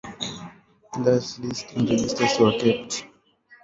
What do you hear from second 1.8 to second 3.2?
registers were kept.